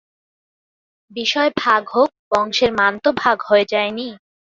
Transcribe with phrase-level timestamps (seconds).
[1.11, 4.07] বিষয় ভাগ হোক, বংশের মান তো ভাগ হয়ে যায় নি।